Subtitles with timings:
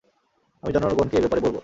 [0.63, 1.59] আমি জনগণকে এ ব্যাপারে বলবো।